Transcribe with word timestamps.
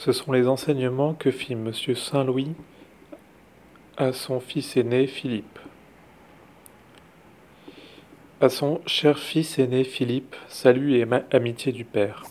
Ce 0.00 0.12
sont 0.12 0.32
les 0.32 0.48
enseignements 0.48 1.12
que 1.12 1.30
fit 1.30 1.52
M. 1.52 1.72
Saint-Louis 1.74 2.54
à 3.98 4.14
son 4.14 4.40
fils 4.40 4.78
aîné 4.78 5.06
Philippe. 5.06 5.58
À 8.40 8.48
son 8.48 8.80
cher 8.86 9.18
fils 9.18 9.58
aîné 9.58 9.84
Philippe, 9.84 10.36
salut 10.48 10.96
et 10.96 11.06
amitié 11.32 11.72
du 11.72 11.84
Père. 11.84 12.22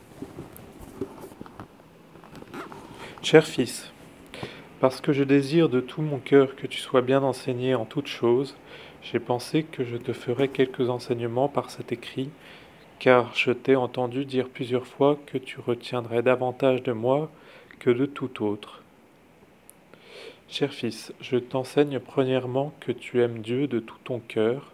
Cher 3.21 3.45
fils, 3.45 3.93
parce 4.79 4.99
que 4.99 5.13
je 5.13 5.23
désire 5.23 5.69
de 5.69 5.79
tout 5.79 6.01
mon 6.01 6.17
cœur 6.17 6.55
que 6.55 6.65
tu 6.65 6.79
sois 6.79 7.03
bien 7.03 7.21
enseigné 7.21 7.75
en 7.75 7.85
toutes 7.85 8.07
choses, 8.07 8.55
j'ai 9.03 9.19
pensé 9.19 9.61
que 9.61 9.83
je 9.83 9.97
te 9.97 10.11
ferais 10.11 10.47
quelques 10.47 10.89
enseignements 10.89 11.49
par 11.49 11.69
cet 11.69 11.91
écrit, 11.91 12.31
car 12.97 13.35
je 13.35 13.51
t'ai 13.51 13.75
entendu 13.75 14.25
dire 14.25 14.49
plusieurs 14.49 14.87
fois 14.87 15.19
que 15.27 15.37
tu 15.37 15.59
retiendrais 15.59 16.23
davantage 16.23 16.81
de 16.81 16.93
moi 16.93 17.29
que 17.79 17.89
de 17.89 18.05
tout 18.05 18.43
autre. 18.43 18.81
Cher 20.49 20.73
fils, 20.73 21.13
je 21.21 21.37
t'enseigne 21.37 21.99
premièrement 21.99 22.73
que 22.79 22.91
tu 22.91 23.21
aimes 23.21 23.39
Dieu 23.39 23.67
de 23.67 23.79
tout 23.79 23.97
ton 24.03 24.19
cœur 24.19 24.73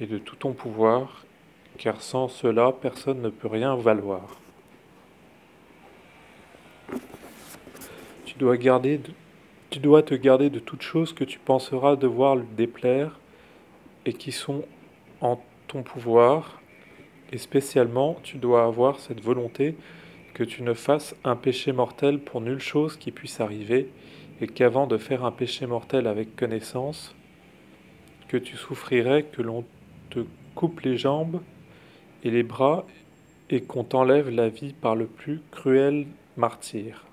et 0.00 0.06
de 0.06 0.18
tout 0.18 0.36
ton 0.36 0.52
pouvoir, 0.52 1.24
car 1.78 2.02
sans 2.02 2.28
cela 2.28 2.72
personne 2.72 3.22
ne 3.22 3.30
peut 3.30 3.48
rien 3.48 3.76
valoir. 3.76 4.38
Tu 8.24 8.34
dois, 8.38 10.02
te 10.02 10.14
garder 10.14 10.50
de 10.50 10.58
toutes 10.58 10.82
choses 10.82 11.12
que 11.12 11.24
tu 11.24 11.38
penseras 11.38 11.96
devoir 11.96 12.36
lui 12.36 12.46
déplaire 12.56 13.18
et 14.04 14.12
qui 14.12 14.32
sont 14.32 14.64
en 15.20 15.40
ton 15.68 15.82
pouvoir, 15.82 16.60
et 17.30 17.38
spécialement 17.38 18.18
tu 18.22 18.38
dois 18.38 18.64
avoir 18.64 18.98
cette 18.98 19.20
volonté 19.20 19.76
que 20.34 20.44
tu 20.44 20.62
ne 20.62 20.74
fasses 20.74 21.14
un 21.24 21.36
péché 21.36 21.72
mortel 21.72 22.18
pour 22.18 22.40
nulle 22.40 22.60
chose 22.60 22.96
qui 22.96 23.10
puisse 23.10 23.40
arriver, 23.40 23.88
et 24.40 24.46
qu'avant 24.46 24.86
de 24.86 24.96
faire 24.96 25.24
un 25.24 25.30
péché 25.30 25.66
mortel 25.66 26.06
avec 26.06 26.34
connaissance, 26.34 27.14
que 28.28 28.36
tu 28.36 28.56
souffrirais 28.56 29.24
que 29.24 29.42
l'on 29.42 29.64
te 30.10 30.20
coupe 30.54 30.80
les 30.80 30.96
jambes 30.96 31.40
et 32.24 32.30
les 32.30 32.42
bras, 32.42 32.86
et 33.50 33.60
qu'on 33.60 33.84
t'enlève 33.84 34.30
la 34.30 34.48
vie 34.48 34.72
par 34.72 34.96
le 34.96 35.06
plus 35.06 35.40
cruel 35.50 36.06
martyr. 36.36 37.04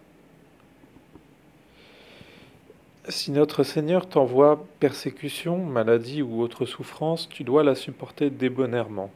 Si 3.09 3.31
notre 3.31 3.63
Seigneur 3.63 4.07
t'envoie 4.07 4.65
persécution, 4.79 5.57
maladie 5.57 6.21
ou 6.21 6.41
autre 6.41 6.65
souffrance, 6.65 7.27
tu 7.27 7.43
dois 7.43 7.63
la 7.63 7.75
supporter 7.75 8.29
débonnairement, 8.29 9.11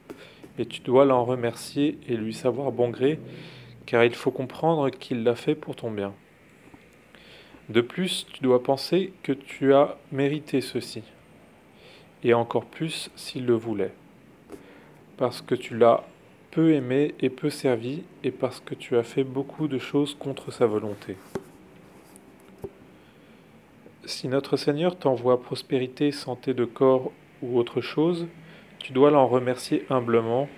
et 0.58 0.66
tu 0.66 0.82
dois 0.82 1.06
l'en 1.06 1.24
remercier 1.24 1.98
et 2.08 2.18
lui 2.18 2.34
savoir 2.34 2.72
bon 2.72 2.90
gré, 2.90 3.20
car 3.86 4.04
il 4.04 4.14
faut 4.14 4.32
comprendre 4.32 4.90
qu'il 4.90 5.24
l'a 5.24 5.36
fait 5.36 5.56
pour 5.56 5.76
ton 5.76 5.92
bien. 5.92 6.14
De 7.70 7.82
plus, 7.82 8.28
tu 8.34 8.44
dois 8.44 8.62
penser 8.62 9.14
que 9.24 9.32
tu 9.32 9.74
as 9.74 9.98
mérité 10.12 10.62
ceci, 10.62 11.04
et 12.24 12.34
encore 12.34 12.66
plus 12.66 13.10
s'il 13.16 13.46
le 13.46 13.54
voulait, 13.54 13.94
parce 15.18 15.42
que 15.42 15.56
tu 15.56 15.78
l'as 15.78 16.04
peu 16.52 16.74
aimé 16.74 17.16
et 17.20 17.30
peu 17.30 17.50
servi, 17.50 18.04
et 18.24 18.32
parce 18.32 18.60
que 18.60 18.76
tu 18.76 18.98
as 18.98 19.04
fait 19.04 19.24
beaucoup 19.24 19.68
de 19.68 19.80
choses 19.80 20.14
contre 20.14 20.52
sa 20.52 20.68
volonté. 20.68 21.16
Si 24.06 24.28
notre 24.28 24.58
Seigneur 24.58 24.98
t'envoie 24.98 25.42
prospérité, 25.42 26.12
santé 26.12 26.54
de 26.54 26.66
corps 26.66 27.12
ou 27.42 27.58
autre 27.58 27.80
chose, 27.80 28.28
tu 28.80 28.92
dois 28.92 29.10
l'en 29.10 29.28
remercier 29.28 29.86
humblement, 29.90 30.50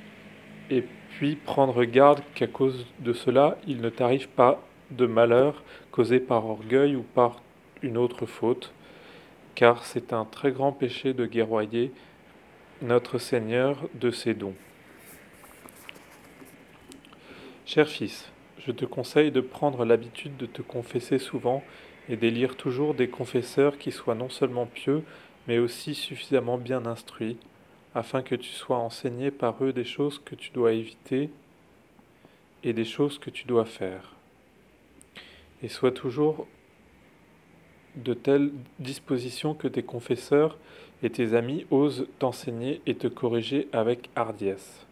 et 0.72 0.84
puis 1.17 1.38
prendre 1.38 1.85
garde 1.85 2.21
qu'à 2.33 2.45
cause 2.45 2.85
de 2.99 3.13
cela, 3.13 3.58
il 3.66 3.80
ne 3.80 3.89
t'arrive 3.89 4.27
pas 4.27 4.61
de 4.91 5.05
malheur 5.05 5.63
causé 5.91 6.19
par 6.19 6.45
orgueil 6.45 6.97
ou 6.97 7.03
par 7.03 7.41
une 7.81 7.97
autre 7.97 8.25
faute, 8.25 8.73
car 9.55 9.86
c'est 9.86 10.11
un 10.11 10.25
très 10.25 10.52
grand 10.52 10.73
péché 10.73 11.13
de 11.13 11.25
guerroyer 11.25 11.93
notre 12.81 13.17
Seigneur 13.17 13.77
de 13.93 14.11
ses 14.11 14.33
dons. 14.33 14.55
Cher 17.65 17.87
fils, 17.87 18.30
je 18.59 18.73
te 18.73 18.83
conseille 18.83 19.31
de 19.31 19.39
prendre 19.39 19.86
l'habitude 19.86 20.36
de 20.36 20.45
te 20.45 20.61
confesser 20.61 21.17
souvent 21.17 21.64
et 22.09 22.17
d'élire 22.17 22.58
toujours 22.58 22.93
des 22.93 23.08
confesseurs 23.08 23.77
qui 23.77 23.93
soient 23.93 24.15
non 24.15 24.30
seulement 24.30 24.65
pieux, 24.65 25.02
mais 25.48 25.59
aussi 25.59 25.95
suffisamment 25.95 26.58
bien 26.58 26.86
instruits, 26.86 27.37
afin 27.95 28.22
que 28.22 28.36
tu 28.36 28.50
sois 28.50 28.78
enseigné 28.78 29.32
par 29.32 29.64
eux 29.64 29.72
des 29.72 29.86
choses 29.86 30.20
que 30.23 30.36
tu 30.36 30.52
dois 30.52 30.73
éviter 30.73 31.30
et 32.64 32.73
des 32.73 32.83
choses 32.83 33.17
que 33.17 33.30
tu 33.30 33.45
dois 33.45 33.66
faire. 33.66 34.14
Et 35.64 35.70
sois 35.70 35.92
toujours 35.92 36.45
de 37.95 38.14
telle 38.14 38.52
disposition 38.80 39.54
que 39.54 39.70
tes 39.70 39.84
confesseurs 39.84 40.58
et 41.02 41.10
tes 41.10 41.34
amis 41.34 41.66
osent 41.72 42.08
t'enseigner 42.20 42.82
et 42.86 42.95
te 42.95 43.08
corriger 43.08 43.70
avec 43.72 44.10
hardiesse. 44.16 44.86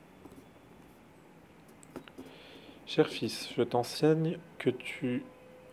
Cher 2.88 3.10
fils, 3.10 3.50
je 3.58 3.64
t'enseigne 3.64 4.38
que 4.60 4.70
tu 4.70 5.24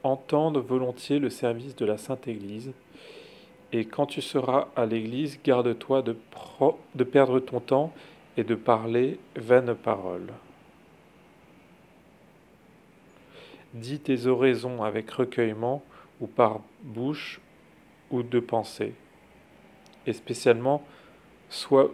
entendes 0.02 0.58
volontiers 0.58 1.18
le 1.18 1.30
service 1.30 1.76
de 1.76 1.84
la 1.84 1.98
Sainte 1.98 2.26
Église, 2.26 2.72
et 3.72 3.84
quand 3.84 4.06
tu 4.06 4.20
seras 4.20 4.68
à 4.74 4.86
l'Église, 4.86 5.38
garde-toi 5.44 6.02
de, 6.02 7.04
perdre 7.04 7.38
ton 7.38 7.60
temps 7.60 7.92
et 8.36 8.44
de 8.44 8.54
parler 8.54 9.18
vaines 9.36 9.74
paroles. 9.74 10.32
Dis 13.74 14.00
tes 14.00 14.26
oraisons 14.26 14.82
avec 14.82 15.10
recueillement 15.10 15.82
ou 16.20 16.26
par 16.26 16.60
bouche 16.82 17.40
ou 18.10 18.24
de 18.24 18.40
pensée. 18.40 18.94
Et 20.06 20.12
spécialement, 20.12 20.82
sois 21.48 21.92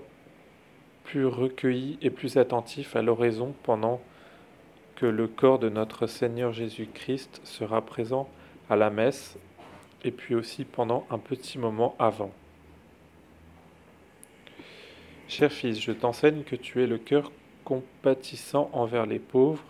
plus 1.05 1.27
recueilli 1.27 1.99
et 2.01 2.11
plus 2.11 2.39
attentif 2.39 2.97
à 2.97 3.03
l'oraison 3.03 3.55
pendant 3.63 4.01
que 4.97 5.05
le 5.05 5.29
corps 5.29 5.59
de 5.59 5.69
notre 5.69 6.07
Seigneur 6.07 6.55
Jésus-Christ 6.55 7.43
sera 7.45 7.83
présent 7.83 8.29
à 8.71 8.77
la 8.77 8.89
messe 8.89 9.39
et 10.07 10.13
puis 10.13 10.35
aussi 10.35 10.65
pendant 10.65 11.07
un 11.11 11.19
petit 11.19 11.59
moment 11.59 11.97
avant. 11.99 12.33
Cher 15.29 15.51
fils, 15.51 15.81
je 15.81 15.93
t'enseigne 15.93 16.45
que 16.45 16.55
tu 16.55 16.83
es 16.83 16.87
le 16.87 16.99
cœur 16.99 17.33
compatissant 17.65 18.71
envers 18.73 19.07
les 19.07 19.19
pauvres 19.19 19.65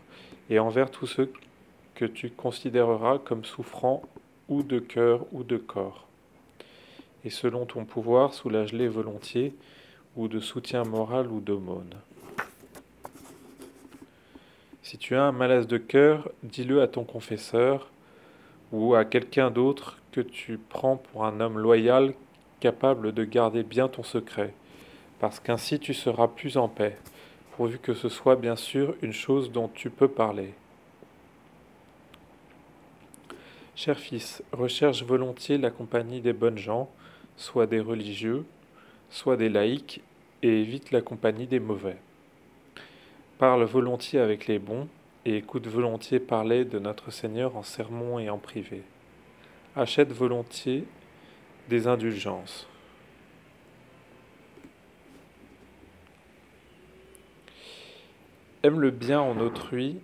et 0.50 0.58
envers 0.58 0.90
tous 0.90 1.06
ceux 1.06 1.32
que 1.94 2.04
tu 2.04 2.30
considéreras 2.30 3.18
comme 3.18 3.44
souffrants 3.46 4.02
ou 4.48 4.62
de 4.62 4.78
cœur 4.78 5.26
ou 5.32 5.42
de 5.42 5.56
corps. 5.56 6.06
Et 7.24 7.30
selon 7.30 7.64
ton 7.64 7.86
pouvoir, 7.86 8.34
soulage-les 8.34 8.86
volontiers, 8.86 9.54
ou 10.14 10.28
de 10.28 10.40
soutien 10.40 10.82
moral 10.84 11.30
ou 11.30 11.40
d'aumône. 11.40 11.94
Si 14.82 14.96
tu 14.96 15.14
as 15.14 15.24
un 15.24 15.32
malaise 15.32 15.66
de 15.66 15.78
cœur, 15.78 16.30
dis-le 16.42 16.80
à 16.80 16.88
ton 16.88 17.04
confesseur, 17.04 17.90
ou 18.72 18.94
à 18.94 19.04
quelqu'un 19.04 19.50
d'autre 19.50 19.98
tu 20.20 20.58
prends 20.58 20.96
pour 20.96 21.24
un 21.24 21.40
homme 21.40 21.58
loyal 21.58 22.14
capable 22.60 23.12
de 23.12 23.24
garder 23.24 23.62
bien 23.62 23.88
ton 23.88 24.02
secret, 24.02 24.54
parce 25.18 25.40
qu'ainsi 25.40 25.78
tu 25.78 25.94
seras 25.94 26.28
plus 26.28 26.56
en 26.56 26.68
paix, 26.68 26.96
pourvu 27.56 27.78
que 27.78 27.94
ce 27.94 28.08
soit 28.08 28.36
bien 28.36 28.56
sûr 28.56 28.94
une 29.02 29.12
chose 29.12 29.52
dont 29.52 29.68
tu 29.68 29.90
peux 29.90 30.08
parler. 30.08 30.54
Cher 33.74 33.98
fils, 33.98 34.42
recherche 34.52 35.02
volontiers 35.02 35.58
la 35.58 35.70
compagnie 35.70 36.20
des 36.20 36.32
bonnes 36.32 36.58
gens, 36.58 36.88
soit 37.36 37.66
des 37.66 37.80
religieux, 37.80 38.46
soit 39.10 39.36
des 39.36 39.50
laïcs, 39.50 40.00
et 40.42 40.60
évite 40.60 40.92
la 40.92 41.00
compagnie 41.00 41.46
des 41.46 41.60
mauvais. 41.60 41.98
Parle 43.38 43.64
volontiers 43.64 44.20
avec 44.20 44.46
les 44.46 44.58
bons, 44.58 44.88
et 45.26 45.36
écoute 45.36 45.66
volontiers 45.66 46.20
parler 46.20 46.64
de 46.64 46.78
notre 46.78 47.10
Seigneur 47.10 47.56
en 47.56 47.62
sermon 47.62 48.18
et 48.18 48.30
en 48.30 48.38
privé. 48.38 48.82
Achète 49.76 50.10
volontiers 50.10 50.84
des 51.68 51.86
indulgences. 51.86 52.66
Aime 58.62 58.80
le 58.80 58.90
bien 58.90 59.20
en 59.20 59.38
autrui 59.38 59.98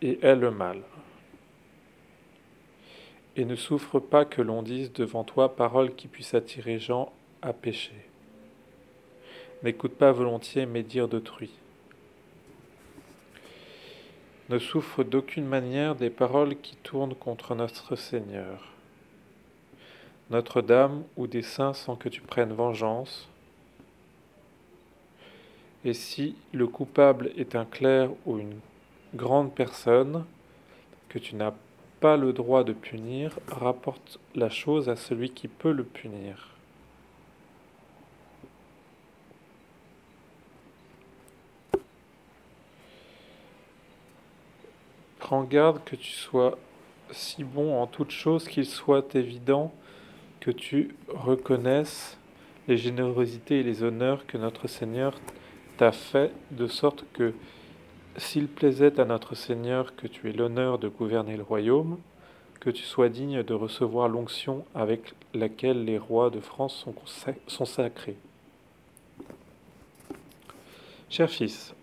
et 0.00 0.18
hais 0.22 0.36
le 0.36 0.50
mal. 0.50 0.80
Et 3.36 3.44
ne 3.44 3.56
souffre 3.56 3.98
pas 3.98 4.24
que 4.24 4.40
l'on 4.40 4.62
dise 4.62 4.92
devant 4.92 5.24
toi 5.24 5.56
paroles 5.56 5.94
qui 5.96 6.06
puissent 6.06 6.34
attirer 6.34 6.78
gens 6.78 7.12
à 7.42 7.52
pécher. 7.52 8.08
N'écoute 9.64 9.96
pas 9.96 10.12
volontiers 10.12 10.66
mes 10.66 10.84
dires 10.84 11.08
d'autrui 11.08 11.50
ne 14.50 14.58
souffre 14.58 15.04
d'aucune 15.04 15.46
manière 15.46 15.94
des 15.94 16.10
paroles 16.10 16.60
qui 16.60 16.76
tournent 16.76 17.14
contre 17.14 17.54
notre 17.54 17.96
Seigneur. 17.96 18.73
Notre-Dame 20.30 21.04
ou 21.16 21.26
des 21.26 21.42
saints 21.42 21.74
sans 21.74 21.96
que 21.96 22.08
tu 22.08 22.20
prennes 22.20 22.52
vengeance. 22.52 23.28
Et 25.84 25.92
si 25.92 26.34
le 26.52 26.66
coupable 26.66 27.30
est 27.36 27.54
un 27.54 27.66
clerc 27.66 28.10
ou 28.24 28.38
une 28.38 28.58
grande 29.14 29.54
personne, 29.54 30.24
que 31.08 31.18
tu 31.18 31.36
n'as 31.36 31.52
pas 32.00 32.16
le 32.16 32.32
droit 32.32 32.64
de 32.64 32.72
punir, 32.72 33.38
rapporte 33.48 34.18
la 34.34 34.48
chose 34.48 34.88
à 34.88 34.96
celui 34.96 35.30
qui 35.30 35.46
peut 35.46 35.72
le 35.72 35.84
punir. 35.84 36.48
Prends 45.18 45.44
garde 45.44 45.82
que 45.84 45.96
tu 45.96 46.12
sois 46.12 46.58
si 47.10 47.44
bon 47.44 47.80
en 47.80 47.86
toute 47.86 48.10
chose 48.10 48.48
qu'il 48.48 48.66
soit 48.66 49.14
évident 49.14 49.72
que 50.44 50.50
tu 50.50 50.94
reconnaisses 51.08 52.18
les 52.68 52.76
générosités 52.76 53.60
et 53.60 53.62
les 53.62 53.82
honneurs 53.82 54.26
que 54.26 54.36
notre 54.36 54.68
Seigneur 54.68 55.18
t'a 55.78 55.90
fait, 55.90 56.32
de 56.50 56.66
sorte 56.66 57.06
que 57.14 57.32
s'il 58.18 58.48
plaisait 58.48 59.00
à 59.00 59.06
notre 59.06 59.34
Seigneur 59.34 59.96
que 59.96 60.06
tu 60.06 60.28
aies 60.28 60.34
l'honneur 60.34 60.78
de 60.78 60.88
gouverner 60.88 61.38
le 61.38 61.42
royaume, 61.42 61.96
que 62.60 62.68
tu 62.68 62.82
sois 62.82 63.08
digne 63.08 63.42
de 63.42 63.54
recevoir 63.54 64.08
l'onction 64.08 64.66
avec 64.74 65.14
laquelle 65.32 65.86
les 65.86 65.96
rois 65.96 66.28
de 66.28 66.40
France 66.40 66.86
sont, 67.46 67.64
sacrés. 67.64 68.16
Cher 71.08 71.30
fils, 71.30 71.74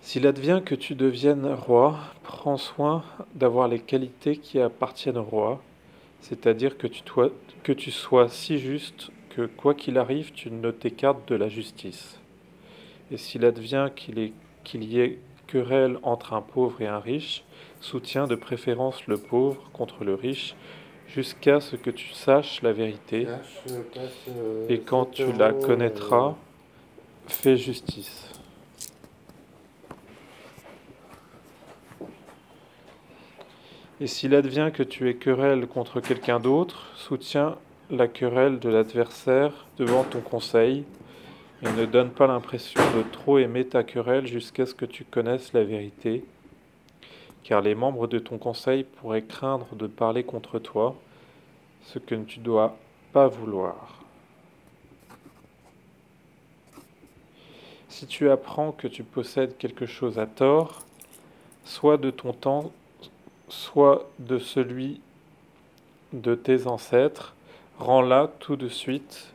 s'il 0.00 0.28
advient 0.28 0.62
que 0.64 0.76
tu 0.76 0.94
deviennes 0.94 1.52
roi, 1.52 1.98
prends 2.22 2.56
soin 2.56 3.02
d'avoir 3.34 3.66
les 3.66 3.80
qualités 3.80 4.36
qui 4.36 4.60
appartiennent 4.60 5.18
au 5.18 5.24
roi, 5.24 5.60
c'est-à-dire 6.20 6.76
que 6.78 6.86
tu, 6.86 7.02
que 7.62 7.72
tu 7.72 7.90
sois 7.90 8.28
si 8.28 8.58
juste 8.58 9.10
que 9.30 9.46
quoi 9.46 9.74
qu'il 9.74 9.98
arrive, 9.98 10.32
tu 10.32 10.50
ne 10.50 10.70
t'écartes 10.70 11.28
de 11.28 11.34
la 11.34 11.48
justice. 11.48 12.18
Et 13.10 13.16
s'il 13.16 13.44
advient 13.44 13.88
qu'il 13.94 14.32
qu'il 14.64 14.84
y 14.84 15.00
ait 15.00 15.18
querelle 15.46 15.98
entre 16.02 16.34
un 16.34 16.42
pauvre 16.42 16.82
et 16.82 16.86
un 16.86 16.98
riche, 16.98 17.42
soutiens 17.80 18.26
de 18.26 18.34
préférence 18.34 19.06
le 19.06 19.16
pauvre 19.16 19.70
contre 19.72 20.04
le 20.04 20.14
riche, 20.14 20.54
jusqu'à 21.08 21.60
ce 21.60 21.76
que 21.76 21.90
tu 21.90 22.08
saches 22.12 22.60
la 22.62 22.72
vérité, 22.72 23.26
et 24.68 24.80
quand 24.80 25.06
tu 25.06 25.32
la 25.32 25.52
connaîtras, 25.52 26.34
fais 27.26 27.56
justice. 27.56 28.37
Et 34.00 34.06
s'il 34.06 34.34
advient 34.36 34.70
que 34.72 34.84
tu 34.84 35.08
es 35.08 35.14
querelle 35.14 35.66
contre 35.66 36.00
quelqu'un 36.00 36.38
d'autre, 36.38 36.86
soutiens 36.94 37.56
la 37.90 38.06
querelle 38.06 38.60
de 38.60 38.68
l'adversaire 38.68 39.66
devant 39.76 40.04
ton 40.04 40.20
conseil, 40.20 40.84
et 41.62 41.72
ne 41.72 41.84
donne 41.84 42.10
pas 42.10 42.28
l'impression 42.28 42.80
de 42.96 43.02
trop 43.10 43.38
aimer 43.38 43.66
ta 43.66 43.82
querelle 43.82 44.28
jusqu'à 44.28 44.66
ce 44.66 44.74
que 44.74 44.84
tu 44.84 45.04
connaisses 45.04 45.52
la 45.52 45.64
vérité, 45.64 46.24
car 47.42 47.60
les 47.60 47.74
membres 47.74 48.06
de 48.06 48.20
ton 48.20 48.38
conseil 48.38 48.84
pourraient 48.84 49.22
craindre 49.22 49.66
de 49.74 49.88
parler 49.88 50.22
contre 50.22 50.60
toi, 50.60 50.94
ce 51.82 51.98
que 51.98 52.14
tu 52.14 52.38
ne 52.38 52.44
dois 52.44 52.76
pas 53.12 53.26
vouloir. 53.26 54.04
Si 57.88 58.06
tu 58.06 58.30
apprends 58.30 58.70
que 58.70 58.86
tu 58.86 59.02
possèdes 59.02 59.56
quelque 59.56 59.86
chose 59.86 60.20
à 60.20 60.26
tort, 60.26 60.84
soit 61.64 61.96
de 61.96 62.10
ton 62.10 62.32
temps, 62.32 62.70
soit 63.48 64.08
de 64.18 64.38
celui 64.38 65.00
de 66.12 66.34
tes 66.34 66.66
ancêtres, 66.66 67.34
rends-la 67.78 68.30
tout 68.38 68.56
de 68.56 68.68
suite, 68.68 69.34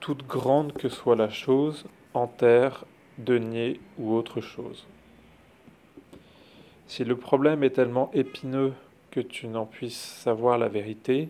toute 0.00 0.26
grande 0.26 0.72
que 0.72 0.88
soit 0.88 1.16
la 1.16 1.30
chose, 1.30 1.84
en 2.14 2.26
terre, 2.26 2.84
denier 3.18 3.80
ou 3.98 4.14
autre 4.14 4.40
chose. 4.40 4.86
Si 6.86 7.04
le 7.04 7.16
problème 7.16 7.62
est 7.62 7.70
tellement 7.70 8.10
épineux 8.14 8.72
que 9.10 9.20
tu 9.20 9.46
n'en 9.46 9.66
puisses 9.66 10.00
savoir 10.00 10.58
la 10.58 10.68
vérité, 10.68 11.28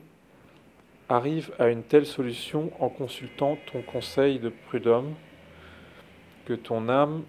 arrive 1.08 1.52
à 1.58 1.68
une 1.68 1.82
telle 1.82 2.06
solution 2.06 2.70
en 2.78 2.88
consultant 2.88 3.58
ton 3.70 3.82
conseil 3.82 4.38
de 4.38 4.48
prud'homme 4.48 5.14
que 6.46 6.54
ton 6.54 6.88
âme 6.88 7.24